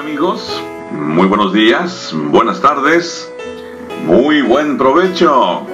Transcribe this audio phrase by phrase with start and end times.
[0.00, 0.62] amigos?
[0.92, 3.30] Muy buenos días, buenas tardes,
[4.06, 5.66] muy buen provecho.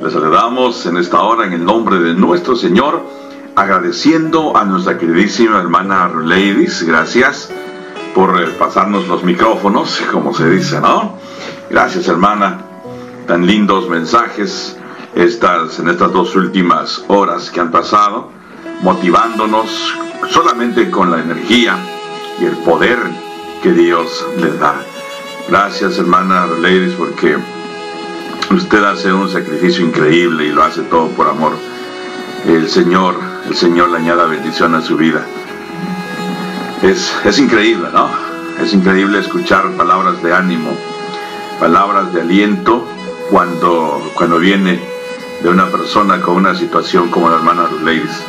[0.00, 3.02] Les saludamos en esta hora en el nombre de nuestro Señor,
[3.56, 7.50] agradeciendo a nuestra queridísima hermana Ladies, gracias
[8.14, 11.18] por eh, pasarnos los micrófonos, como se dice, ¿no?
[11.68, 12.60] Gracias hermana,
[13.26, 14.76] tan lindos mensajes
[15.16, 18.30] estas, en estas dos últimas horas que han pasado,
[18.82, 19.92] motivándonos
[20.30, 21.76] solamente con la energía
[22.40, 23.25] y el poder
[23.62, 24.74] que Dios les da.
[25.48, 27.36] Gracias, hermana Ladies, porque
[28.50, 31.52] usted hace un sacrificio increíble y lo hace todo por amor.
[32.46, 33.16] El Señor,
[33.48, 35.24] el Señor le añada bendición a su vida.
[36.82, 38.08] Es, es increíble, ¿no?
[38.62, 40.70] Es increíble escuchar palabras de ánimo,
[41.58, 42.86] palabras de aliento
[43.30, 44.80] cuando, cuando viene
[45.42, 48.22] de una persona con una situación como la hermana Ladies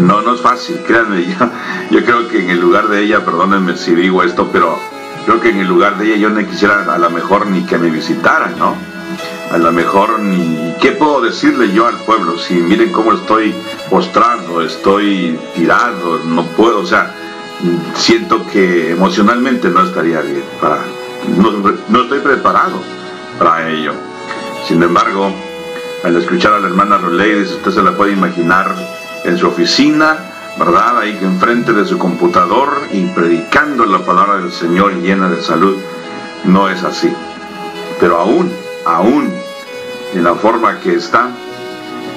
[0.00, 1.24] no, no es fácil, créanme.
[1.90, 4.78] Yo, creo que en el lugar de ella, perdónenme si digo esto, pero
[5.26, 7.78] creo que en el lugar de ella yo no quisiera a lo mejor ni que
[7.78, 8.74] me visitaran, ¿no?
[9.52, 10.74] A lo mejor ni...
[10.80, 12.38] ¿Qué puedo decirle yo al pueblo?
[12.38, 13.54] Si miren cómo estoy
[13.90, 17.14] postrando, estoy tirado, no puedo, o sea,
[17.94, 20.78] siento que emocionalmente no estaría bien para...
[21.36, 21.52] No,
[21.88, 22.80] no estoy preparado
[23.38, 23.92] para ello.
[24.66, 25.32] Sin embargo,
[26.02, 28.74] al escuchar a la hermana Roleides, usted se la puede imaginar
[29.24, 30.16] en su oficina,
[30.58, 30.98] ¿verdad?
[30.98, 35.76] Ahí enfrente de su computador y predicando la palabra del Señor llena de salud.
[36.44, 37.12] No es así.
[38.00, 38.52] Pero aún,
[38.84, 39.32] aún,
[40.14, 41.30] en la forma que está,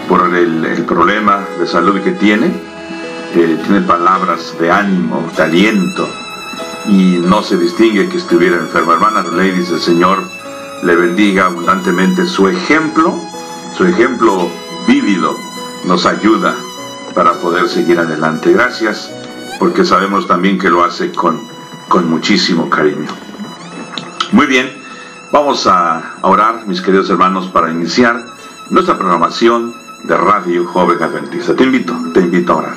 [0.10, 2.48] por el, problema de salud que tiene,
[3.36, 6.08] eh, tiene palabras de ánimo, de aliento,
[6.88, 8.94] y no se distingue que estuviera enferma.
[8.94, 10.24] Hermana Ladies, el Señor
[10.84, 13.16] le bendiga abundantemente su ejemplo,
[13.76, 14.50] su ejemplo
[14.88, 15.36] vívido
[15.86, 16.56] nos ayuda
[17.16, 18.52] para poder seguir adelante.
[18.52, 19.10] Gracias,
[19.58, 21.40] porque sabemos también que lo hace con,
[21.88, 23.08] con muchísimo cariño.
[24.34, 24.70] Muy bien,
[25.32, 28.22] vamos a orar, mis queridos hermanos, para iniciar
[28.70, 31.56] nuestra programación de Radio Joven Adventista.
[31.56, 32.76] Te invito, te invito a orar.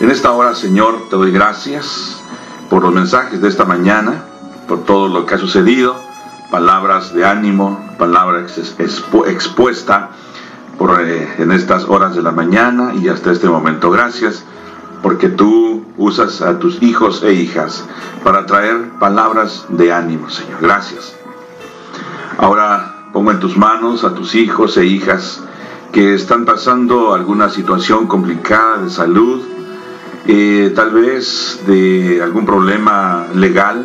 [0.00, 2.22] En esta hora, Señor, te doy gracias
[2.68, 4.22] por los mensajes de esta mañana,
[4.68, 5.96] por todo lo que ha sucedido,
[6.50, 8.58] palabras de ánimo, palabras
[9.26, 10.10] expuesta
[10.80, 13.90] eh, en estas horas de la mañana y hasta este momento.
[13.90, 14.44] Gracias
[15.02, 17.84] porque tú usas a tus hijos e hijas
[18.24, 20.58] para traer palabras de ánimo, Señor.
[20.62, 21.14] Gracias.
[22.38, 25.42] Ahora pongo en tus manos a tus hijos e hijas
[25.92, 29.42] que están pasando alguna situación complicada de salud,
[30.26, 33.84] eh, tal vez de algún problema legal,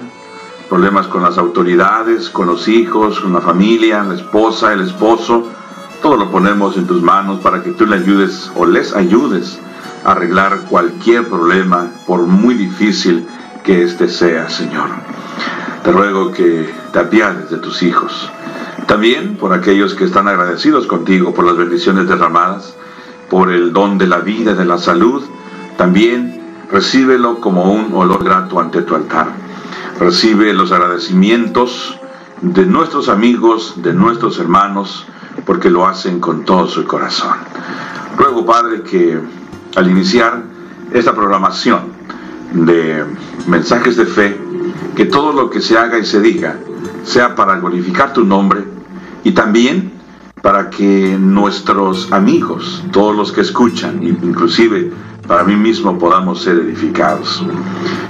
[0.69, 5.49] problemas con las autoridades, con los hijos, con la familia, la esposa, el esposo,
[6.05, 9.59] todo lo ponemos en tus manos para que tú le ayudes o les ayudes
[10.03, 13.25] a arreglar cualquier problema, por muy difícil
[13.63, 14.89] que éste sea, Señor.
[15.83, 18.29] Te ruego que te apiades de tus hijos.
[18.85, 22.75] También por aquellos que están agradecidos contigo por las bendiciones derramadas,
[23.27, 25.23] por el don de la vida, de la salud.
[25.75, 26.39] También
[26.71, 29.29] recíbelo como un olor grato ante tu altar.
[29.99, 31.99] Recibe los agradecimientos
[32.41, 35.07] de nuestros amigos, de nuestros hermanos,
[35.45, 37.37] porque lo hacen con todo su corazón.
[38.17, 39.19] Ruego, Padre, que
[39.75, 40.41] al iniciar
[40.91, 41.93] esta programación
[42.53, 43.03] de
[43.47, 44.37] mensajes de fe,
[44.95, 46.55] que todo lo que se haga y se diga
[47.03, 48.63] sea para glorificar tu nombre
[49.23, 49.93] y también
[50.41, 54.91] para que nuestros amigos, todos los que escuchan, inclusive
[55.27, 57.43] para mí mismo, podamos ser edificados.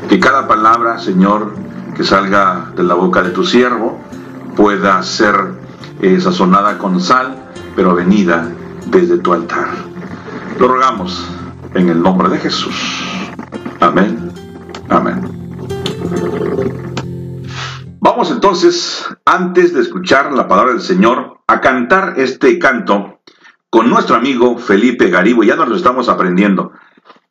[0.10, 1.54] Que cada palabra, Señor,
[1.96, 4.02] que salga de la boca de tu siervo,
[4.56, 5.55] pueda ser
[6.20, 7.36] sazonada con sal,
[7.76, 8.52] pero venida
[8.88, 9.70] desde tu altar.
[10.60, 11.28] Lo rogamos
[11.74, 13.04] en el nombre de Jesús.
[13.80, 14.32] Amén.
[14.90, 15.22] Amén.
[18.00, 23.20] Vamos entonces, antes de escuchar la palabra del Señor, a cantar este canto
[23.70, 25.44] con nuestro amigo Felipe Garibo.
[25.44, 26.72] Ya nos lo estamos aprendiendo.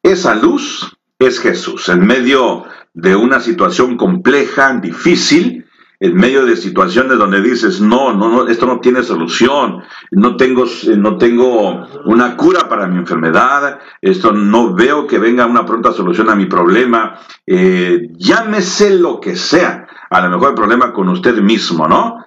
[0.02, 1.88] Esa luz es Jesús.
[1.88, 5.63] En medio de una situación compleja, difícil,
[6.00, 10.64] en medio de situaciones donde dices, no, no, no, esto no tiene solución, no tengo,
[10.96, 16.28] no tengo una cura para mi enfermedad, esto no veo que venga una pronta solución
[16.30, 21.40] a mi problema, eh, llámese lo que sea, a lo mejor el problema con usted
[21.40, 22.24] mismo, ¿no?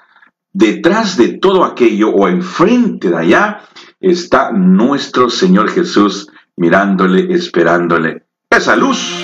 [0.51, 3.61] Detrás de todo aquello o enfrente de allá
[3.99, 8.25] está nuestro Señor Jesús mirándole, esperándole.
[8.49, 9.23] Esa luz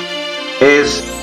[0.59, 1.22] es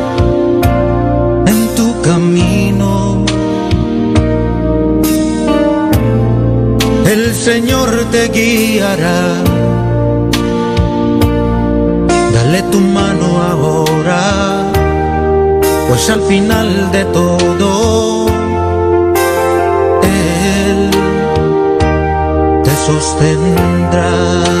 [2.11, 3.23] camino.
[7.13, 9.23] El Señor te guiará.
[12.35, 14.23] Dale tu mano ahora,
[15.87, 17.69] pues al final de todo,
[20.03, 20.79] Él
[22.65, 24.60] te sostendrá.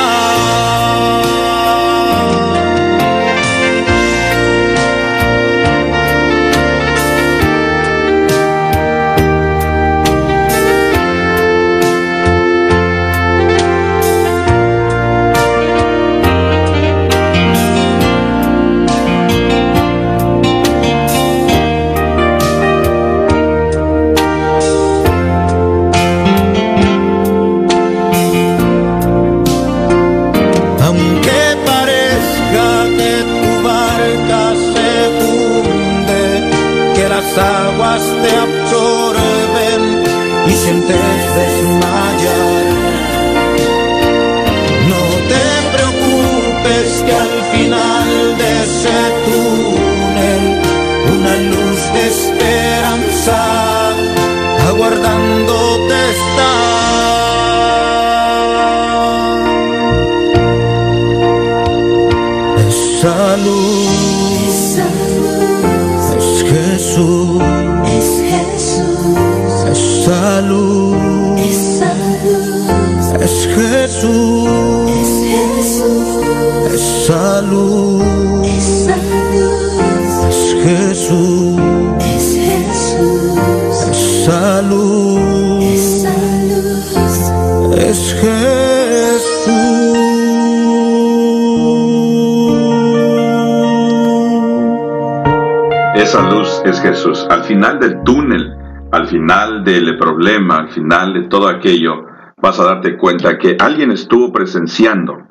[97.29, 98.53] Al final del túnel,
[98.91, 102.05] al final del problema, al final de todo aquello,
[102.37, 105.30] vas a darte cuenta que alguien estuvo presenciando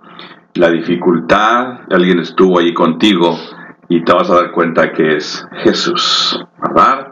[0.54, 3.36] la dificultad, alguien estuvo ahí contigo
[3.88, 7.08] y te vas a dar cuenta que es Jesús, ¿verdad?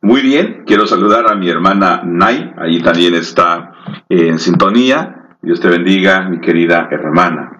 [0.00, 3.72] Muy bien, quiero saludar a mi hermana Nay, ahí también está
[4.08, 5.36] en sintonía.
[5.42, 7.58] Dios te bendiga, mi querida hermana.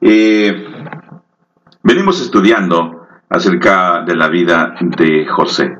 [0.00, 0.64] Eh,
[1.82, 5.78] venimos estudiando acerca de la vida de José.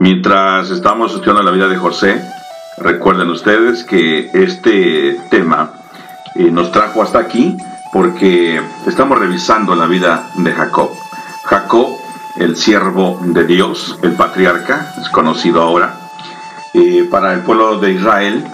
[0.00, 2.20] Mientras estamos estudiando la vida de José,
[2.78, 5.70] recuerden ustedes que este tema
[6.34, 7.56] nos trajo hasta aquí
[7.92, 10.90] porque estamos revisando la vida de Jacob.
[11.44, 11.96] Jacob,
[12.36, 16.00] el siervo de Dios, el patriarca, es conocido ahora,
[17.10, 18.44] para el pueblo de Israel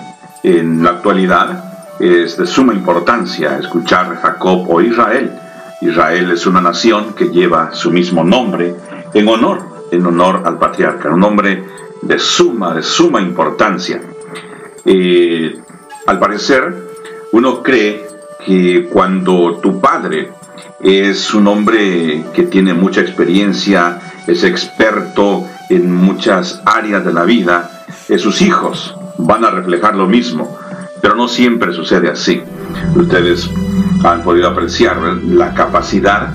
[0.42, 1.64] en la actualidad,
[1.98, 5.32] es de suma importancia escuchar Jacob o Israel.
[5.80, 8.76] Israel es una nación que lleva su mismo nombre
[9.14, 11.64] en honor, en honor al patriarca, un nombre
[12.02, 14.02] de suma, de suma importancia.
[16.06, 16.89] Al parecer,
[17.32, 18.06] uno cree
[18.44, 20.32] que cuando tu padre
[20.80, 27.84] es un hombre que tiene mucha experiencia, es experto en muchas áreas de la vida,
[28.18, 30.58] sus hijos van a reflejar lo mismo,
[31.00, 32.42] pero no siempre sucede así.
[32.94, 33.48] Ustedes
[34.04, 36.30] han podido apreciar la capacidad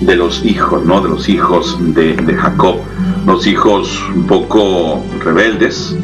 [0.00, 1.00] de los hijos, ¿no?
[1.02, 2.80] De los hijos de, de Jacob,
[3.26, 5.94] los hijos un poco rebeldes,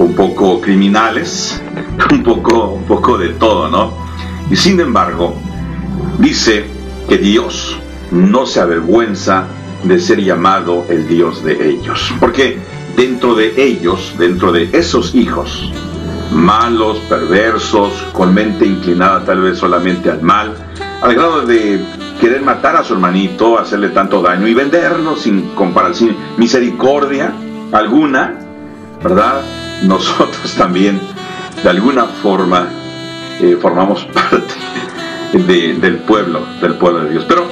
[0.00, 1.62] un poco criminales,
[2.10, 3.92] un poco, un poco de todo, ¿no?
[4.50, 5.34] Y sin embargo,
[6.18, 6.64] dice
[7.08, 7.78] que Dios
[8.10, 9.44] no se avergüenza
[9.84, 12.12] de ser llamado el Dios de ellos.
[12.18, 12.58] Porque
[12.96, 15.70] dentro de ellos, dentro de esos hijos,
[16.32, 20.54] malos, perversos, con mente inclinada tal vez solamente al mal,
[21.02, 21.80] al grado de
[22.20, 27.32] querer matar a su hermanito, hacerle tanto daño y venderlo sin comparación, misericordia
[27.72, 28.38] alguna,
[29.02, 29.42] ¿verdad?
[29.82, 31.00] Nosotros también,
[31.62, 32.68] de alguna forma,
[33.40, 34.54] eh, formamos parte
[35.32, 37.24] del pueblo, del pueblo de Dios.
[37.26, 37.46] Pero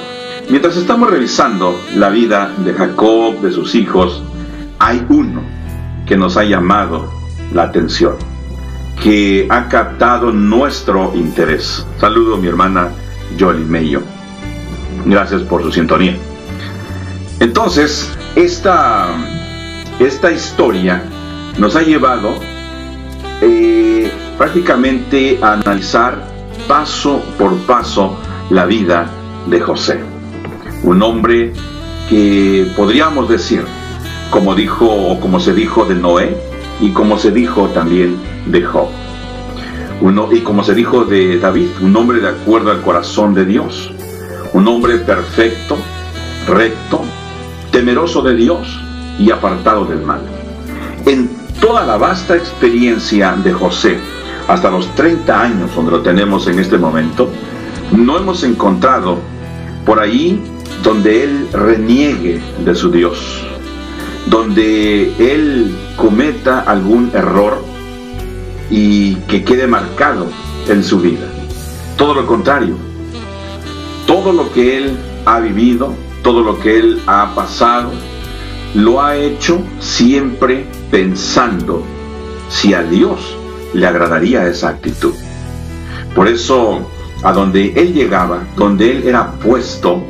[0.49, 4.21] mientras estamos revisando la vida de Jacob, de sus hijos,
[4.77, 5.41] hay uno
[6.05, 7.11] que nos ha llamado
[7.53, 8.15] la atención,
[9.01, 11.85] que ha captado nuestro interés.
[11.99, 12.89] Saludo a mi hermana
[13.39, 14.01] Jolie Mayo.
[15.05, 16.15] Gracias por su sintonía.
[17.39, 19.07] Entonces, esta,
[19.99, 21.03] esta historia
[21.59, 22.35] nos ha llevado
[23.41, 26.23] eh, prácticamente a analizar
[26.67, 28.17] paso por paso
[28.49, 29.09] la vida
[29.47, 29.99] de José.
[30.83, 31.51] Un hombre
[32.07, 33.63] que podríamos decir,
[34.31, 36.37] como dijo o como se dijo de Noé
[36.79, 38.87] y como se dijo también de Job.
[40.01, 43.91] Uno, y como se dijo de David, un hombre de acuerdo al corazón de Dios,
[44.53, 45.75] un hombre perfecto,
[46.47, 47.01] recto,
[47.69, 48.79] temeroso de Dios
[49.19, 50.21] y apartado del mal.
[51.59, 53.97] Toda la vasta experiencia de José,
[54.47, 57.29] hasta los 30 años donde lo tenemos en este momento,
[57.91, 59.17] no hemos encontrado
[59.85, 60.41] por ahí
[60.83, 63.43] donde él reniegue de su Dios,
[64.27, 67.63] donde él cometa algún error
[68.69, 70.27] y que quede marcado
[70.67, 71.27] en su vida.
[71.97, 72.75] Todo lo contrario,
[74.07, 77.91] todo lo que él ha vivido, todo lo que él ha pasado,
[78.75, 81.83] lo ha hecho siempre pensando
[82.49, 83.35] si a Dios
[83.73, 85.13] le agradaría esa actitud.
[86.15, 86.89] Por eso,
[87.23, 90.03] a donde él llegaba, donde él era puesto,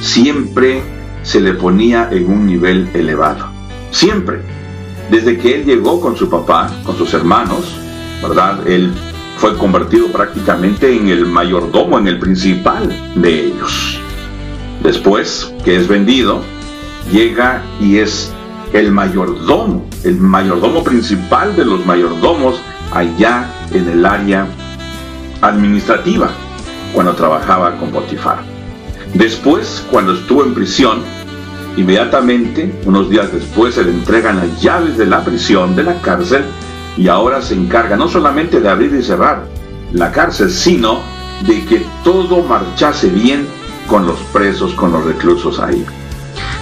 [0.00, 0.82] siempre
[1.22, 3.46] se le ponía en un nivel elevado.
[3.90, 4.40] Siempre.
[5.10, 7.76] Desde que él llegó con su papá, con sus hermanos,
[8.22, 8.66] ¿verdad?
[8.66, 8.92] Él
[9.38, 14.00] fue convertido prácticamente en el mayordomo, en el principal de ellos.
[14.82, 16.42] Después que es vendido,
[17.10, 18.32] llega y es
[18.72, 22.60] el mayordomo, el mayordomo principal de los mayordomos
[22.92, 24.46] allá en el área
[25.40, 26.30] administrativa,
[26.92, 28.38] cuando trabajaba con Potifar.
[29.14, 31.02] Después, cuando estuvo en prisión,
[31.76, 36.44] inmediatamente, unos días después, se le entregan las llaves de la prisión, de la cárcel,
[36.96, 39.46] y ahora se encarga no solamente de abrir y cerrar
[39.92, 41.00] la cárcel, sino
[41.46, 43.46] de que todo marchase bien
[43.86, 45.84] con los presos, con los reclusos ahí.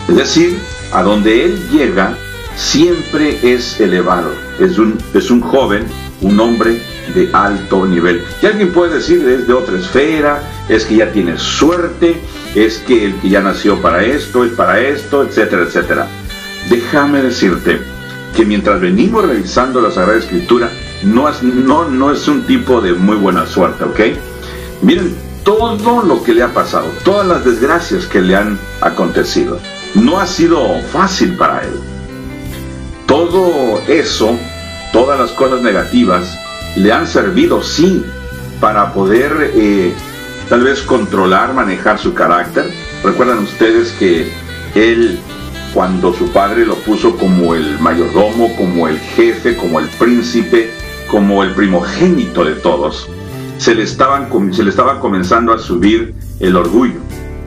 [0.09, 0.59] Es decir,
[0.93, 2.17] a donde él llega
[2.57, 4.31] siempre es elevado,
[4.61, 5.87] es un, es un joven,
[6.21, 6.81] un hombre
[7.15, 8.23] de alto nivel.
[8.43, 12.21] Y alguien puede decir es de otra esfera, es que ya tiene suerte,
[12.55, 16.07] es que el que ya nació para esto, es para esto, etcétera, etcétera.
[16.69, 17.81] Déjame decirte
[18.37, 20.71] que mientras venimos revisando la Sagrada Escritura,
[21.03, 24.01] no es, no, no es un tipo de muy buena suerte, ¿ok?
[24.83, 29.61] Miren todo lo que le ha pasado, todas las desgracias que le han acontecido.
[29.95, 31.81] No ha sido fácil para él.
[33.07, 34.37] Todo eso,
[34.93, 36.39] todas las cosas negativas,
[36.77, 38.05] le han servido, sí,
[38.61, 39.93] para poder eh,
[40.49, 42.71] tal vez controlar, manejar su carácter.
[43.03, 44.33] Recuerdan ustedes que
[44.75, 45.19] él
[45.75, 50.71] cuando su padre lo puso como el mayordomo, como el jefe, como el príncipe,
[51.09, 53.09] como el primogénito de todos,
[53.59, 57.01] se le, estaban, se le estaba comenzando a subir el orgullo.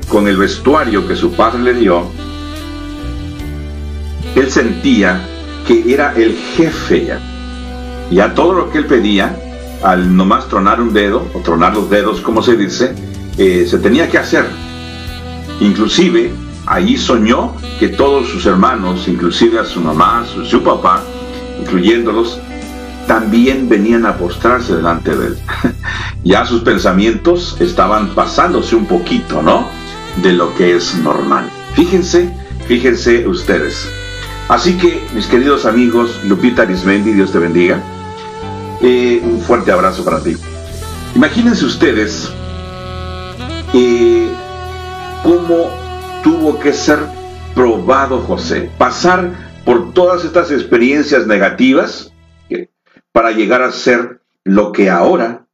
[0.10, 2.10] Con el vestuario que su padre le dio,
[4.40, 5.22] él sentía
[5.66, 7.20] que era el jefe ya.
[8.10, 9.38] Y a todo lo que él pedía,
[9.84, 12.94] al nomás tronar un dedo, o tronar los dedos, como se dice,
[13.38, 14.46] eh, se tenía que hacer.
[15.60, 16.32] Inclusive
[16.68, 21.02] Allí soñó que todos sus hermanos, inclusive a su mamá, su, su papá,
[21.62, 22.42] incluyéndolos,
[23.08, 25.38] también venían a postrarse delante de él.
[26.24, 29.70] Ya sus pensamientos estaban pasándose un poquito, ¿no?
[30.22, 31.50] De lo que es normal.
[31.74, 32.30] Fíjense,
[32.68, 33.88] fíjense ustedes.
[34.50, 37.84] Así que, mis queridos amigos, Lupita Arismendi, Dios te bendiga.
[38.82, 40.38] Eh, un fuerte abrazo para ti.
[41.16, 42.32] Imagínense ustedes
[43.74, 44.32] eh,
[45.24, 45.70] cómo
[46.24, 47.00] tuvo que ser
[47.54, 49.32] probado José, pasar
[49.66, 52.14] por todas estas experiencias negativas
[53.12, 55.46] para llegar a ser lo que ahora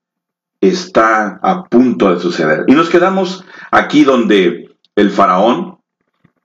[0.62, 2.65] está a punto de suceder.
[2.67, 5.79] Y nos quedamos aquí donde el faraón,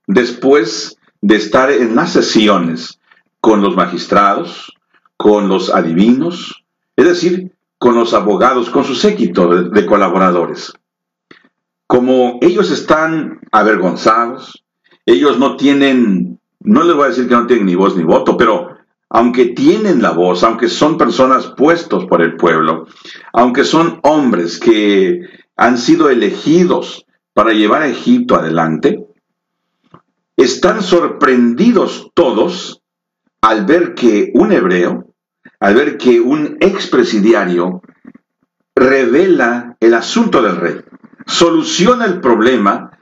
[0.07, 2.99] después de estar en las sesiones
[3.41, 4.73] con los magistrados,
[5.17, 6.63] con los adivinos,
[6.95, 10.73] es decir, con los abogados, con su séquito de, colaboradores.
[11.87, 14.63] Como ellos están avergonzados,
[15.05, 18.37] ellos no tienen, no les voy a decir que no tienen ni voz ni voto,
[18.37, 18.77] pero
[19.09, 22.85] aunque tienen la voz, aunque son personas puestos por el pueblo,
[23.33, 25.21] aunque son hombres que
[25.55, 29.05] han sido elegidos para llevar a Egipto adelante,
[30.43, 32.81] están sorprendidos todos
[33.41, 35.13] al ver que un hebreo,
[35.59, 37.81] al ver que un expresidiario
[38.73, 40.81] revela el asunto del rey,
[41.25, 42.97] soluciona el problema,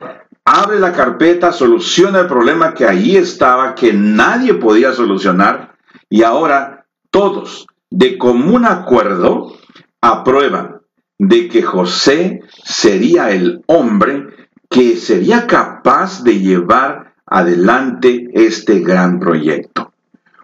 [0.46, 5.76] abre la carpeta, soluciona el problema que allí estaba, que nadie podía solucionar,
[6.10, 9.54] y ahora todos, de común acuerdo,
[10.02, 10.82] aprueban
[11.20, 14.26] de que José sería el hombre
[14.70, 19.94] que sería capaz de llevar adelante este gran proyecto.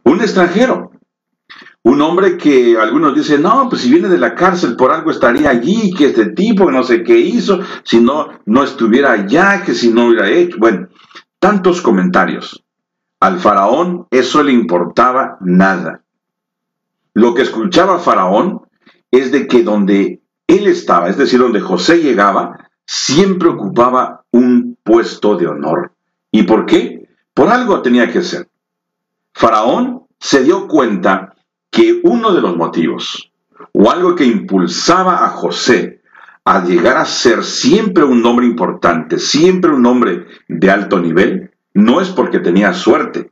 [0.04, 0.92] Un extranjero,
[1.82, 5.50] un hombre que algunos dicen, no, pues si viene de la cárcel por algo estaría
[5.50, 9.92] allí, que este tipo no sé qué hizo, si no, no estuviera allá, que si
[9.92, 10.58] no hubiera hecho.
[10.60, 10.88] Bueno,
[11.40, 12.64] tantos comentarios.
[13.20, 16.04] Al faraón eso le importaba nada.
[17.14, 18.62] Lo que escuchaba faraón
[19.12, 25.38] es de que donde él estaba, es decir, donde José llegaba, siempre ocupaba un puesto
[25.38, 25.94] de honor.
[26.34, 27.08] ¿Y por qué?
[27.36, 28.50] Por algo tenía que ser.
[29.34, 31.36] Faraón se dio cuenta
[31.70, 33.32] que uno de los motivos,
[33.72, 36.02] o algo que impulsaba a José
[36.44, 42.02] a llegar a ser siempre un hombre importante, siempre un hombre de alto nivel, no
[42.02, 43.32] es porque tenía suerte,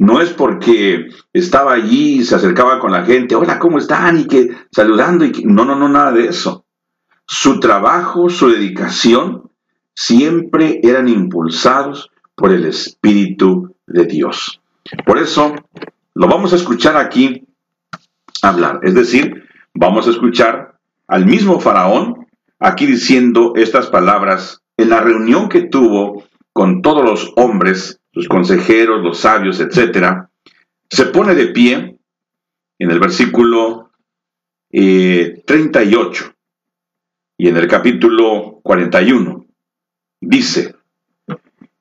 [0.00, 4.18] no es porque estaba allí y se acercaba con la gente, hola, ¿cómo están?
[4.18, 6.64] Y que saludando, y no, no, no, nada de eso.
[7.24, 9.48] Su trabajo, su dedicación,
[9.94, 14.60] siempre eran impulsados por el Espíritu de Dios.
[15.04, 15.54] Por eso
[16.14, 17.46] lo vamos a escuchar aquí
[18.42, 22.26] hablar, es decir, vamos a escuchar al mismo faraón
[22.58, 29.02] aquí diciendo estas palabras en la reunión que tuvo con todos los hombres, sus consejeros,
[29.02, 30.28] los sabios, etc.,
[30.90, 31.98] se pone de pie
[32.78, 33.90] en el versículo
[34.70, 36.32] 38 eh,
[37.38, 39.46] y en el capítulo 41.
[40.20, 40.74] Dice,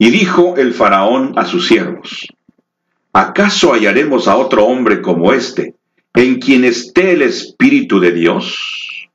[0.01, 2.27] y dijo el faraón a sus siervos,
[3.13, 5.75] ¿acaso hallaremos a otro hombre como este,
[6.15, 9.07] en quien esté el Espíritu de Dios?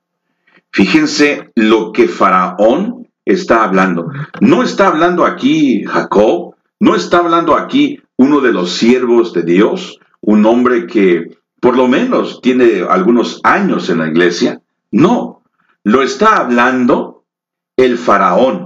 [0.71, 4.13] Fíjense lo que faraón está hablando.
[4.41, 9.99] No está hablando aquí Jacob, no está hablando aquí uno de los siervos de Dios,
[10.21, 14.61] un hombre que por lo menos tiene algunos años en la iglesia.
[14.93, 15.43] No,
[15.83, 17.25] lo está hablando
[17.77, 18.66] el faraón.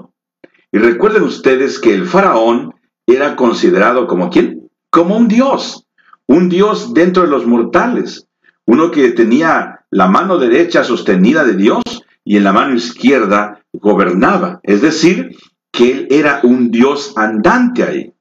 [0.73, 2.75] Y recuerden ustedes que el faraón
[3.07, 4.71] era considerado como quién?
[4.91, 5.87] Como un dios,
[6.27, 8.27] un dios dentro de los mortales,
[8.67, 11.83] uno que tenía la mano derecha sostenida de Dios
[12.25, 15.37] y en la mano izquierda gobernaba, es decir,
[15.73, 18.13] que él era un Dios andante ahí.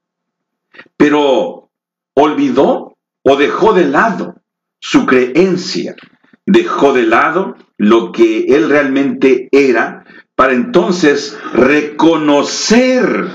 [0.96, 1.70] Pero
[2.14, 4.42] olvidó o dejó de lado
[4.80, 5.94] su creencia,
[6.46, 10.04] dejó de lado lo que él realmente era
[10.40, 13.28] para entonces reconocer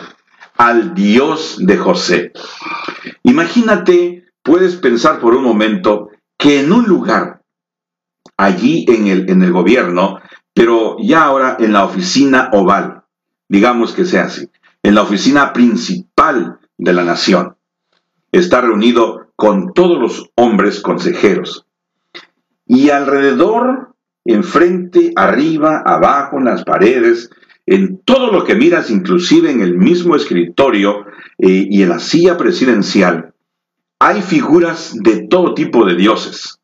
[0.57, 2.31] al Dios de José.
[3.21, 7.43] Imagínate, puedes pensar por un momento que en un lugar,
[8.37, 10.19] allí en el, en el gobierno,
[10.55, 13.03] pero ya ahora en la oficina oval,
[13.49, 14.49] digamos que sea así,
[14.81, 17.55] en la oficina principal de la nación,
[18.31, 21.67] está reunido con todos los hombres consejeros.
[22.65, 23.94] Y alrededor,
[24.25, 27.29] enfrente, arriba, abajo, en las paredes,
[27.65, 31.05] en todo lo que miras, inclusive en el mismo escritorio
[31.37, 33.33] eh, y en la silla presidencial,
[33.99, 36.59] hay figuras de todo tipo de dioses.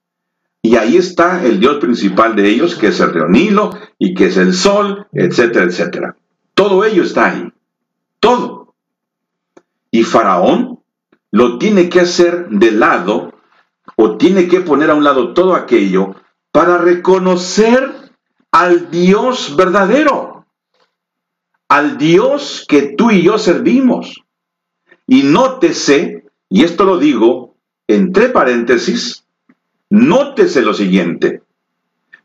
[0.64, 4.38] Y ahí está el dios principal de ellos, que es el Reonilo y que es
[4.38, 6.16] el sol, etcétera, etcétera.
[6.54, 7.52] Todo ello está ahí.
[8.20, 8.76] Todo.
[9.90, 10.80] Y Faraón
[11.32, 13.34] lo tiene que hacer de lado
[13.96, 16.16] o tiene que poner a un lado todo aquello
[16.52, 18.12] para reconocer
[18.52, 20.46] al Dios verdadero,
[21.70, 24.24] al Dios que tú y yo servimos.
[25.08, 27.56] Y nótese, y esto lo digo
[27.88, 29.26] entre paréntesis,
[29.90, 31.44] nótese lo siguiente.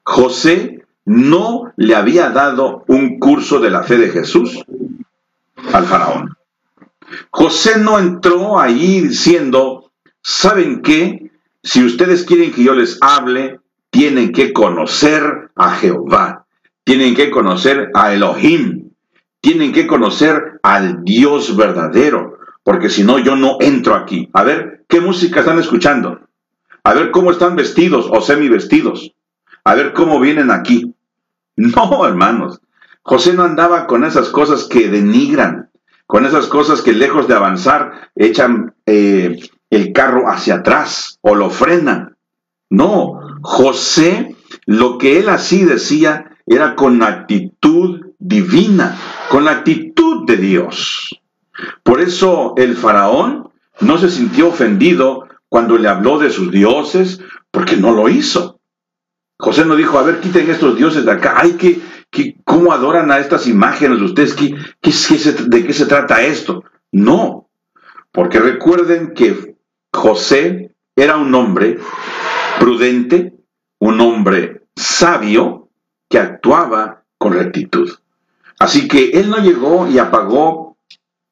[0.04, 4.64] José no le había dado un curso de la fe de Jesús
[5.72, 6.36] al faraón.
[7.30, 11.30] José no entró ahí diciendo, ¿saben qué?
[11.62, 13.60] Si ustedes quieren que yo les hable,
[13.96, 16.44] tienen que conocer a Jehová,
[16.84, 18.90] tienen que conocer a Elohim,
[19.40, 24.28] tienen que conocer al Dios verdadero, porque si no yo no entro aquí.
[24.34, 26.20] A ver, ¿qué música están escuchando?
[26.84, 29.14] A ver cómo están vestidos o semi vestidos.
[29.64, 30.92] A ver cómo vienen aquí.
[31.58, 32.60] No, hermanos.
[33.00, 35.70] José no andaba con esas cosas que denigran,
[36.06, 41.48] con esas cosas que lejos de avanzar echan eh, el carro hacia atrás o lo
[41.48, 42.18] frenan.
[42.68, 44.34] No, José
[44.66, 48.98] lo que él así decía era con actitud divina,
[49.30, 51.20] con la actitud de Dios.
[51.84, 57.20] Por eso el faraón no se sintió ofendido cuando le habló de sus dioses,
[57.52, 58.58] porque no lo hizo.
[59.38, 61.80] José no dijo, a ver, quiten estos dioses de acá, ay, que,
[62.10, 64.34] que ¿cómo adoran a estas imágenes ustedes?
[64.34, 64.92] ¿Qué, qué,
[65.46, 66.64] ¿De qué se trata esto?
[66.90, 67.48] No,
[68.10, 69.54] porque recuerden que
[69.92, 71.78] José era un hombre
[72.58, 73.35] prudente,
[73.78, 75.68] un hombre sabio
[76.08, 77.90] que actuaba con rectitud.
[78.58, 80.76] Así que él no llegó y apagó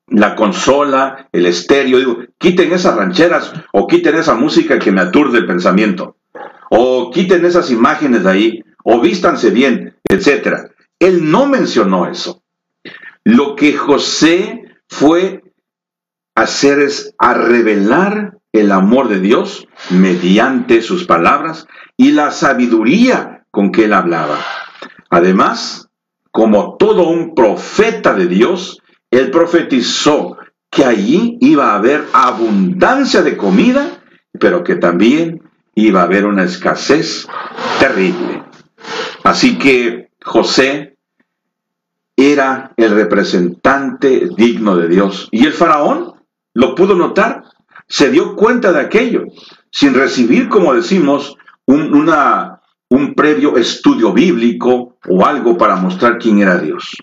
[0.09, 5.39] la consola, el estéreo, digo, quiten esas rancheras o quiten esa música que me aturde
[5.39, 6.17] el pensamiento,
[6.71, 10.71] o quiten esas imágenes de ahí, o vístanse bien, etc.
[10.99, 12.43] Él no mencionó eso.
[13.25, 15.43] Lo que José fue
[16.35, 23.73] hacer es a revelar el amor de Dios mediante sus palabras y la sabiduría con
[23.73, 24.39] que él hablaba.
[25.11, 25.89] Además,
[26.31, 28.79] como todo un profeta de Dios,
[29.11, 30.37] él profetizó
[30.71, 34.01] que allí iba a haber abundancia de comida,
[34.39, 35.43] pero que también
[35.75, 37.27] iba a haber una escasez
[37.81, 38.45] terrible.
[39.25, 40.97] Así que José
[42.17, 45.29] era el representante digno de Dios.
[45.33, 46.15] Y el faraón
[46.53, 47.43] lo pudo notar
[47.95, 49.23] se dio cuenta de aquello,
[49.71, 52.11] sin recibir, como decimos, un,
[52.89, 56.97] un previo estudio bíblico o algo para mostrar quién era Dios.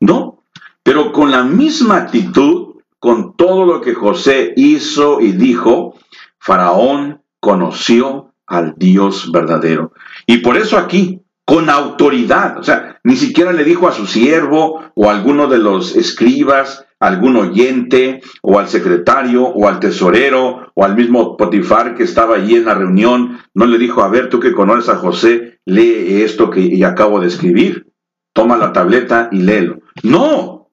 [0.00, 0.42] No,
[0.82, 5.94] pero con la misma actitud, con todo lo que José hizo y dijo,
[6.38, 9.92] Faraón conoció al Dios verdadero.
[10.26, 14.82] Y por eso aquí, con autoridad, o sea, ni siquiera le dijo a su siervo
[14.94, 20.84] o a alguno de los escribas, algún oyente o al secretario o al tesorero o
[20.84, 24.40] al mismo Potifar que estaba allí en la reunión, no le dijo, a ver, tú
[24.40, 27.86] que conoces a José, lee esto que acabo de escribir,
[28.32, 29.80] toma la tableta y léelo.
[30.02, 30.70] No,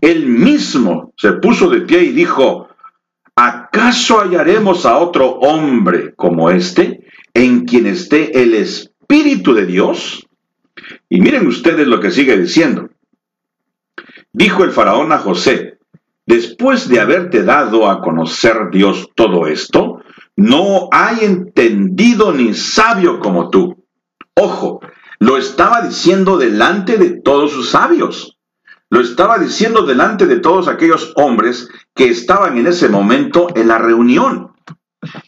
[0.00, 2.68] él mismo se puso de pie y dijo,
[3.34, 7.04] ¿acaso hallaremos a otro hombre como este
[7.34, 10.26] en quien esté el Espíritu de Dios?
[11.08, 12.87] Y miren ustedes lo que sigue diciendo.
[14.38, 15.80] Dijo el faraón a José,
[16.24, 20.00] después de haberte dado a conocer Dios todo esto,
[20.36, 23.84] no hay entendido ni sabio como tú.
[24.34, 24.78] Ojo,
[25.18, 28.38] lo estaba diciendo delante de todos sus sabios.
[28.90, 33.78] Lo estaba diciendo delante de todos aquellos hombres que estaban en ese momento en la
[33.78, 34.52] reunión.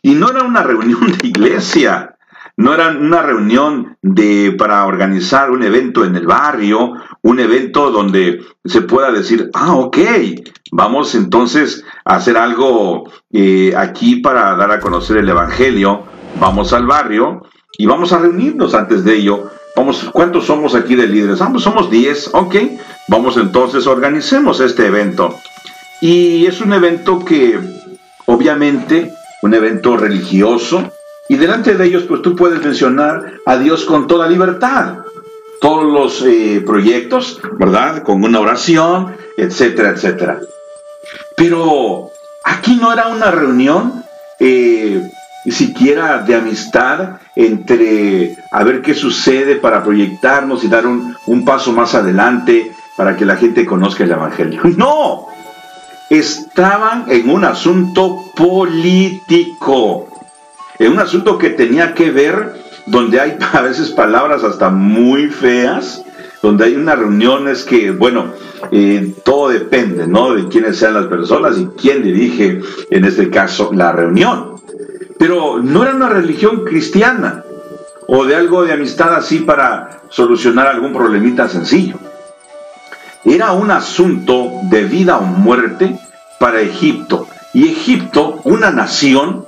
[0.02, 2.16] Y no era una reunión de iglesia,
[2.56, 8.44] no era una reunión de, para organizar un evento en el barrio, un evento donde
[8.64, 9.98] se pueda decir, ah, ok,
[10.72, 16.04] vamos entonces a hacer algo eh, aquí para dar a conocer el Evangelio,
[16.38, 17.42] vamos al barrio
[17.78, 19.50] y vamos a reunirnos antes de ello.
[19.76, 21.40] Vamos, ¿cuántos somos aquí de líderes?
[21.40, 22.56] Ah, pues somos 10, ok,
[23.08, 25.36] vamos entonces, organicemos este evento.
[26.00, 27.58] Y es un evento que,
[28.26, 30.92] obviamente, un evento religioso,
[31.30, 34.96] y delante de ellos, pues tú puedes mencionar a Dios con toda libertad.
[35.60, 38.02] Todos los eh, proyectos, ¿verdad?
[38.02, 40.40] Con una oración, etcétera, etcétera.
[41.36, 42.10] Pero
[42.44, 44.02] aquí no era una reunión
[44.40, 45.08] eh,
[45.44, 51.70] ni siquiera de amistad entre a ver qué sucede para proyectarnos y dar un paso
[51.70, 54.62] más adelante para que la gente conozca el Evangelio.
[54.76, 55.28] No,
[56.10, 60.09] estaban en un asunto político
[60.80, 62.54] en un asunto que tenía que ver,
[62.86, 66.02] donde hay a veces palabras hasta muy feas,
[66.42, 68.32] donde hay unas reuniones que, bueno,
[68.72, 70.34] eh, todo depende, ¿no?
[70.34, 74.54] De quiénes sean las personas y quién dirige, en este caso, la reunión.
[75.18, 77.44] Pero no era una religión cristiana
[78.06, 81.96] o de algo de amistad así para solucionar algún problemita sencillo.
[83.22, 85.98] Era un asunto de vida o muerte
[86.38, 87.28] para Egipto.
[87.52, 89.44] Y Egipto, una nación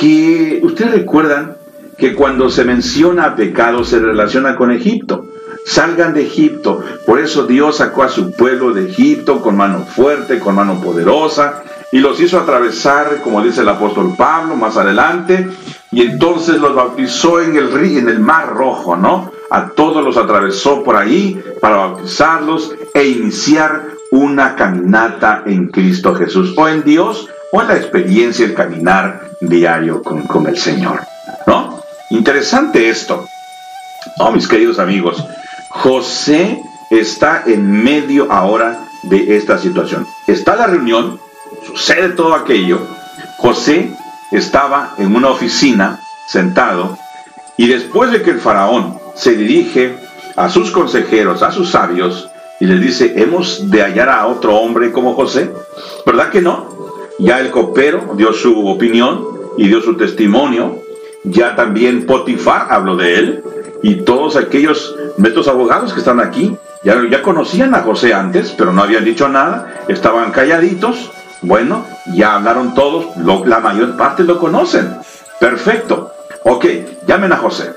[0.00, 1.58] que ustedes recuerdan
[1.98, 5.26] que cuando se menciona pecado se relaciona con Egipto.
[5.66, 6.82] Salgan de Egipto.
[7.06, 11.62] Por eso Dios sacó a su pueblo de Egipto con mano fuerte, con mano poderosa,
[11.92, 15.46] y los hizo atravesar, como dice el apóstol Pablo más adelante,
[15.92, 19.30] y entonces los bautizó en el, en el mar rojo, ¿no?
[19.50, 26.54] A todos los atravesó por ahí para bautizarlos e iniciar una caminata en Cristo Jesús,
[26.56, 31.00] o en Dios, o en la experiencia, el caminar diario con, con el Señor,
[31.46, 31.80] ¿no?
[32.10, 33.26] Interesante esto.
[34.18, 35.24] Oh, mis queridos amigos,
[35.70, 40.06] José está en medio ahora de esta situación.
[40.26, 41.20] Está la reunión,
[41.66, 42.80] sucede todo aquello.
[43.38, 43.90] José
[44.30, 46.98] estaba en una oficina sentado
[47.56, 49.96] y después de que el faraón se dirige
[50.36, 54.92] a sus consejeros, a sus sabios, y les dice, hemos de hallar a otro hombre
[54.92, 55.50] como José,
[56.04, 56.79] ¿verdad que no?
[57.20, 60.82] Ya el copero dio su opinión y dio su testimonio,
[61.24, 63.44] ya también Potifar habló de él,
[63.82, 68.72] y todos aquellos, estos abogados que están aquí, ya, ya conocían a José antes, pero
[68.72, 71.10] no habían dicho nada, estaban calladitos,
[71.42, 74.96] bueno, ya hablaron todos, la mayor parte lo conocen.
[75.38, 76.12] Perfecto.
[76.44, 76.66] Ok,
[77.06, 77.72] llamen a José.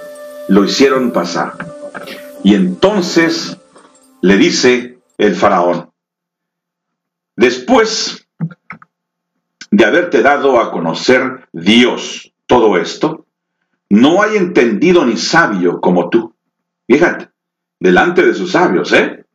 [0.49, 1.53] Lo hicieron pasar.
[2.43, 3.57] Y entonces
[4.21, 5.91] le dice el faraón,
[7.35, 8.22] después
[9.73, 13.25] de haberte dado a conocer Dios todo esto,
[13.89, 16.35] no hay entendido ni sabio como tú.
[16.87, 17.29] Fíjate,
[17.79, 19.25] delante de sus sabios, ¿eh?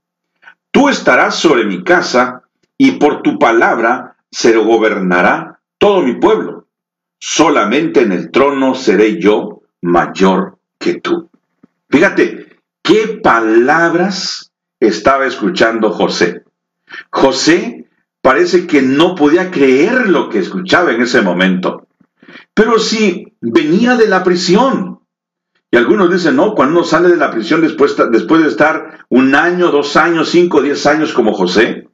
[0.70, 2.44] Tú estarás sobre mi casa
[2.76, 6.68] y por tu palabra se gobernará todo mi pueblo.
[7.18, 11.30] Solamente en el trono seré yo mayor que tú.
[11.90, 16.44] Fíjate, qué palabras estaba escuchando José.
[17.10, 17.77] José
[18.28, 21.86] parece que no podía creer lo que escuchaba en ese momento.
[22.52, 24.98] Pero si venía de la prisión,
[25.70, 29.34] y algunos dicen, no, cuando uno sale de la prisión después, después de estar un
[29.34, 31.88] año, dos años, cinco, diez años como José,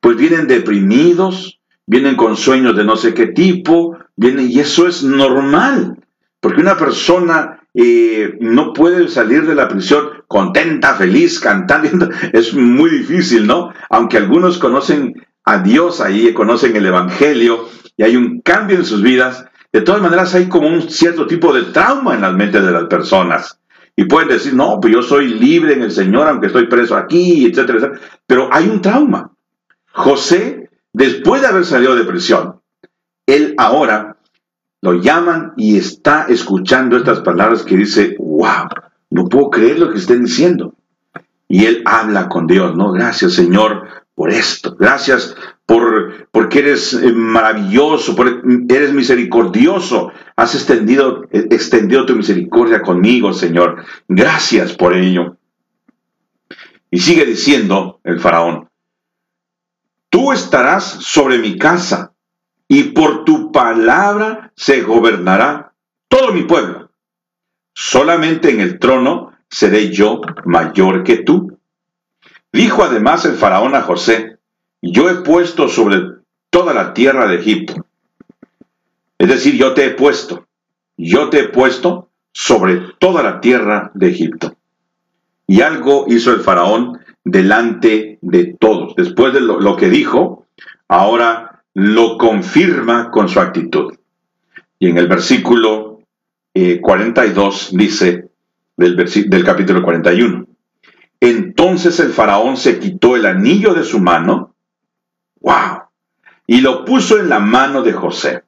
[0.00, 5.02] pues vienen deprimidos, vienen con sueños de no sé qué tipo, vienen, y eso es
[5.02, 5.98] normal,
[6.40, 12.88] porque una persona eh, no puede salir de la prisión contenta, feliz, cantando, es muy
[12.88, 13.74] difícil, ¿no?
[13.90, 19.02] Aunque algunos conocen a Dios ahí, conocen el Evangelio, y hay un cambio en sus
[19.02, 22.72] vidas, de todas maneras hay como un cierto tipo de trauma en las mentes de
[22.72, 23.60] las personas.
[23.96, 27.46] Y pueden decir, no, pues yo soy libre en el Señor, aunque estoy preso aquí,
[27.46, 28.00] etcétera, etcétera.
[28.26, 29.32] Pero hay un trauma.
[29.92, 32.60] José, después de haber salido de prisión,
[33.26, 34.16] él ahora
[34.80, 38.68] lo llaman y está escuchando estas palabras que dice, wow,
[39.10, 40.74] no puedo creer lo que estén diciendo.
[41.48, 42.92] Y él habla con Dios, ¿no?
[42.92, 48.14] Gracias Señor por esto, gracias por, porque eres eh, maravilloso,
[48.68, 53.84] eres misericordioso, has extendido, eh, extendido tu misericordia conmigo, Señor.
[54.08, 55.36] Gracias por ello.
[56.90, 58.68] Y sigue diciendo el faraón,
[60.10, 62.12] tú estarás sobre mi casa
[62.68, 65.72] y por tu palabra se gobernará
[66.08, 66.90] todo mi pueblo.
[67.74, 71.59] Solamente en el trono seré yo mayor que tú.
[72.52, 74.38] Dijo además el faraón a José,
[74.82, 76.00] yo he puesto sobre
[76.50, 77.86] toda la tierra de Egipto.
[79.18, 80.46] Es decir, yo te he puesto,
[80.96, 84.56] yo te he puesto sobre toda la tierra de Egipto.
[85.46, 88.94] Y algo hizo el faraón delante de todos.
[88.96, 90.46] Después de lo, que dijo,
[90.88, 93.94] ahora lo confirma con su actitud.
[94.78, 96.00] Y en el versículo
[96.80, 98.30] 42 eh, dice,
[98.76, 100.46] del, del capítulo 41,
[101.20, 104.54] entonces el faraón se quitó el anillo de su mano,
[105.40, 105.82] wow,
[106.46, 108.42] y lo puso en la mano de José.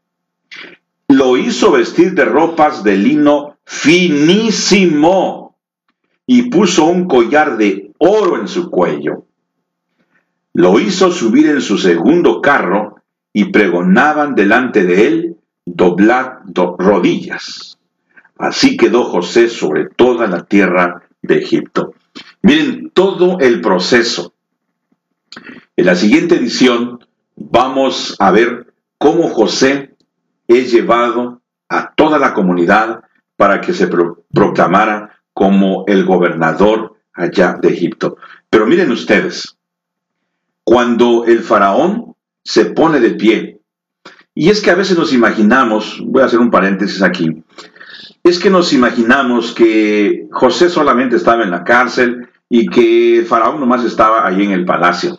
[1.08, 5.56] Lo hizo vestir de ropas de lino finísimo
[6.26, 9.26] y puso un collar de oro en su cuello.
[10.54, 12.96] Lo hizo subir en su segundo carro
[13.32, 16.38] y pregonaban delante de él, doblad
[16.78, 17.78] rodillas.
[18.36, 21.94] Así quedó José sobre toda la tierra de Egipto.
[22.42, 24.34] Miren todo el proceso.
[25.76, 29.94] En la siguiente edición vamos a ver cómo José
[30.48, 33.02] es llevado a toda la comunidad
[33.36, 33.88] para que se
[34.32, 38.16] proclamara como el gobernador allá de Egipto.
[38.50, 39.56] Pero miren ustedes,
[40.64, 43.60] cuando el faraón se pone de pie,
[44.34, 47.42] y es que a veces nos imaginamos, voy a hacer un paréntesis aquí,
[48.24, 53.84] es que nos imaginamos que José solamente estaba en la cárcel y que Faraón nomás
[53.84, 55.18] estaba ahí en el palacio.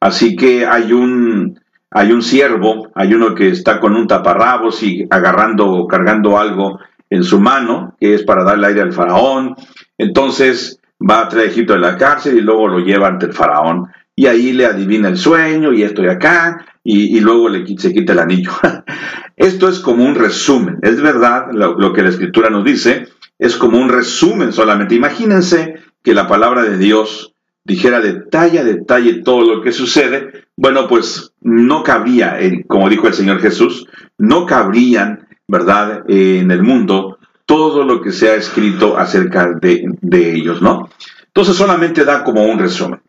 [0.00, 1.58] Así que hay un,
[1.90, 7.24] hay un siervo, hay uno que está con un taparrabos y agarrando, cargando algo en
[7.24, 9.54] su mano, que es para darle aire al faraón.
[9.96, 13.88] Entonces va a traer Egipto de la cárcel y luego lo lleva ante el faraón.
[14.14, 18.18] Y ahí le adivina el sueño y estoy acá y, luego le, se quita el
[18.18, 18.50] anillo.
[19.36, 20.78] Esto es como un resumen.
[20.82, 24.94] Es verdad lo, que la escritura nos dice, es como un resumen solamente.
[24.94, 30.46] Imagínense que la palabra de Dios dijera detalle a detalle todo lo que sucede.
[30.56, 33.86] Bueno, pues no cabría, como dijo el Señor Jesús,
[34.18, 40.34] no cabrían, ¿verdad?, en el mundo todo lo que se ha escrito acerca de, de
[40.34, 40.88] ellos, ¿no?
[41.26, 43.00] Entonces solamente da como un resumen.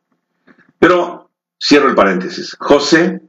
[0.79, 1.29] Pero
[1.62, 2.55] cierro el paréntesis.
[2.59, 3.21] José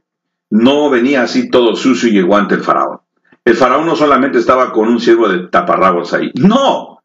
[0.55, 2.99] no venía así todo sucio y llegó ante el faraón.
[3.43, 6.99] El faraón no solamente estaba con un siervo de taparrabos ahí, no,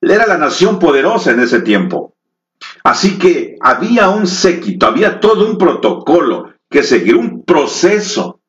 [0.00, 2.14] era la nación poderosa en ese tiempo.
[2.84, 8.40] Así que había un séquito, había todo un protocolo que seguir, un proceso.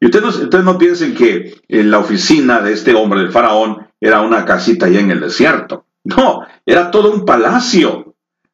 [0.00, 4.44] Y ustedes no, piensen que en la oficina de este hombre, del faraón, era una
[4.44, 5.86] casita allá en el desierto.
[6.04, 8.05] No, era todo un palacio.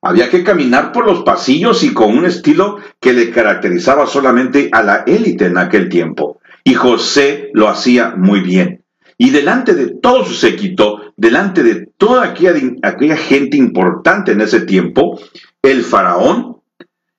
[0.03, 4.83] Había que caminar por los pasillos y con un estilo que le caracterizaba solamente a
[4.83, 6.41] la élite en aquel tiempo.
[6.65, 8.85] Y José lo hacía muy bien.
[9.17, 15.21] Y delante de todo su séquito, delante de toda aquella, gente importante en ese tiempo,
[15.63, 16.57] el faraón,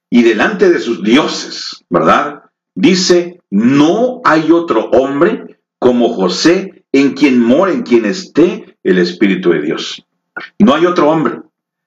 [0.10, 2.44] y delante de sus dioses, ¿verdad?
[2.76, 9.52] Dice, no hay otro hombre como José en quien mora, en quien esté el Espíritu
[9.52, 10.06] de Dios.
[10.60, 11.40] No hay otro hombre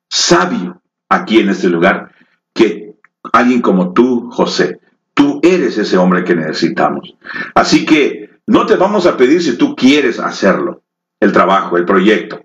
[0.08, 2.12] sabio, aquí en este lugar
[2.54, 2.94] que
[3.32, 4.80] alguien como tú, José.
[5.14, 7.14] Tú eres ese hombre que necesitamos.
[7.54, 10.82] Así que no te vamos a pedir si tú quieres hacerlo,
[11.20, 12.42] el trabajo, el proyecto.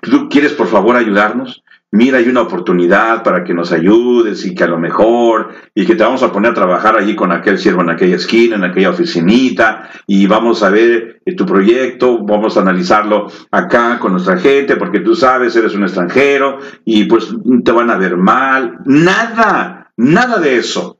[0.00, 1.62] ¿Tú quieres por favor ayudarnos?
[1.94, 5.94] Mira, hay una oportunidad para que nos ayudes y que a lo mejor, y que
[5.94, 8.88] te vamos a poner a trabajar allí con aquel siervo en aquella esquina, en aquella
[8.88, 14.76] oficinita, y vamos a ver eh, tu proyecto, vamos a analizarlo acá con nuestra gente,
[14.76, 17.28] porque tú sabes, eres un extranjero, y pues
[17.62, 18.78] te van a ver mal.
[18.86, 20.98] Nada, nada de eso.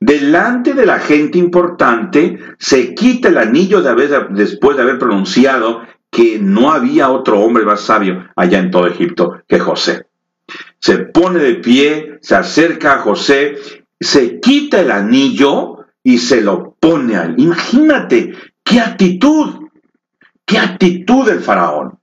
[0.00, 5.82] Delante de la gente importante se quita el anillo de haber, después de haber pronunciado
[6.10, 10.09] que no había otro hombre más sabio allá en todo Egipto que José
[10.80, 13.56] se pone de pie, se acerca a José,
[14.00, 17.34] se quita el anillo y se lo pone a él.
[17.38, 19.68] Imagínate qué actitud,
[20.46, 21.98] qué actitud del faraón.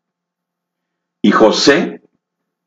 [1.21, 2.01] Y José,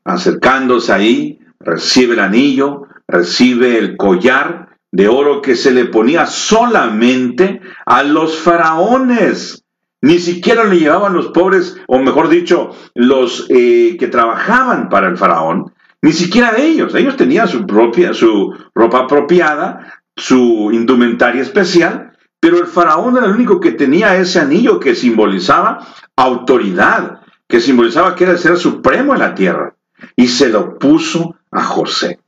[0.04, 7.60] acercándose ahí, recibe el anillo, recibe el collar de oro que se le ponía solamente
[7.86, 9.64] a los faraones.
[10.02, 15.16] Ni siquiera le llevaban los pobres, o mejor dicho, los eh, que trabajaban para el
[15.16, 16.94] faraón, ni siquiera ellos.
[16.94, 23.32] Ellos tenían su propia, su ropa apropiada, su indumentaria especial, pero el faraón era el
[23.32, 25.86] único que tenía ese anillo que simbolizaba
[26.16, 29.74] autoridad, que simbolizaba que era el ser supremo en la tierra.
[30.16, 32.20] Y se lo puso a José.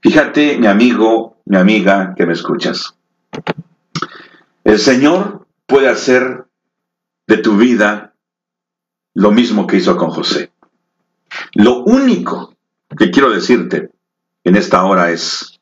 [0.00, 2.96] Fíjate, mi amigo, mi amiga, que me escuchas.
[4.64, 6.46] El Señor puede hacer
[7.26, 8.14] de tu vida
[9.14, 10.50] lo mismo que hizo con José.
[11.54, 12.51] Lo único
[12.96, 13.90] que quiero decirte
[14.44, 15.60] en esta hora es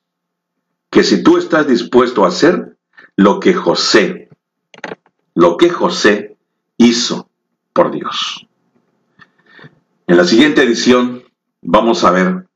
[0.91, 2.77] que si tú estás dispuesto a hacer
[3.17, 4.29] lo que José,
[5.35, 6.37] lo que José
[6.77, 7.31] hizo
[7.73, 8.47] por Dios.
[10.07, 11.23] En la siguiente edición
[11.63, 12.49] vamos a ver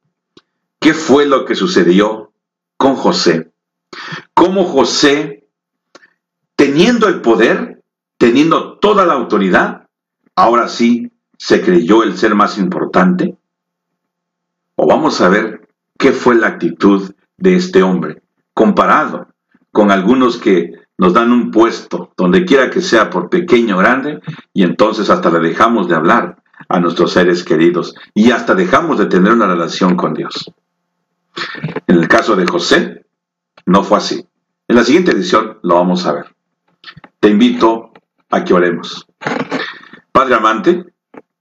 [0.81, 2.33] qué fue lo que sucedió
[2.77, 3.53] con José.
[4.35, 5.47] Cómo José,
[6.57, 7.83] teniendo el poder,
[8.19, 9.87] teniendo toda la autoridad,
[10.35, 13.37] ahora sí se creyó el ser más importante
[14.77, 18.23] o vamos a ver qué fue la actitud de este hombre,
[18.53, 19.29] comparado
[19.73, 24.21] con algunos que nos dan un puesto, donde quiera que sea, por pequeño o grande,
[24.53, 29.07] y entonces hasta le dejamos de hablar a nuestros seres queridos y hasta dejamos de
[29.07, 30.53] tener una relación con Dios.
[31.87, 33.07] En el caso de José,
[33.67, 34.27] no fue así.
[34.69, 36.35] En la siguiente edición lo vamos a ver.
[37.21, 37.93] Te invito
[38.31, 39.07] a que oremos.
[40.13, 40.85] Padre amante,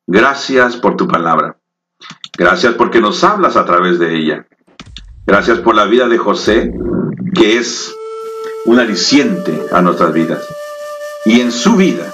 [0.08, 1.58] gracias por tu palabra.
[2.38, 4.48] Gracias porque nos hablas a través de ella.
[5.26, 6.74] Gracias por la vida de José,
[7.34, 7.94] que es
[8.66, 10.44] un aliciente a nuestras vidas.
[11.26, 12.12] Y en su vida,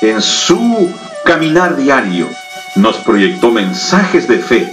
[0.00, 0.90] en su
[1.24, 2.26] caminar diario,
[2.76, 4.72] nos proyectó mensajes de fe,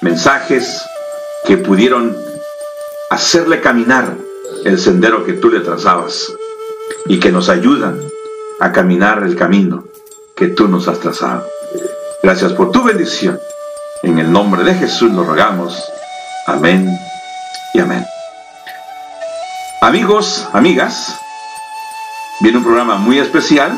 [0.00, 0.82] mensajes
[1.44, 2.16] que pudieron
[3.10, 4.16] hacerle caminar
[4.64, 6.32] el sendero que tú le trazabas
[7.06, 8.00] y que nos ayudan
[8.60, 9.84] a caminar el camino
[10.34, 11.46] que tú nos has trazado.
[12.20, 13.38] Gracias por tu bendición.
[14.02, 15.80] En el nombre de Jesús lo rogamos.
[16.46, 16.90] Amén
[17.72, 18.04] y amén.
[19.80, 21.14] Amigos, amigas,
[22.40, 23.72] viene un programa muy especial.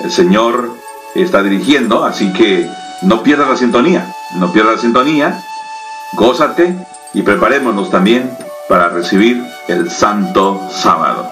[0.00, 0.76] El Señor
[1.14, 2.68] está dirigiendo, así que
[3.02, 4.12] no pierdas la sintonía.
[4.38, 5.40] No pierdas la sintonía.
[6.14, 6.74] Gózate
[7.14, 8.36] y preparémonos también
[8.68, 11.30] para recibir el Santo Sábado.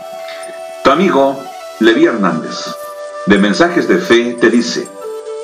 [0.85, 1.43] Tu amigo
[1.81, 2.73] Levi Hernández,
[3.27, 4.89] de Mensajes de Fe, te dice,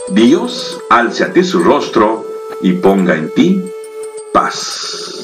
[0.08, 2.24] Dios alce a ti su rostro
[2.62, 3.60] y ponga en ti
[4.32, 5.15] paz.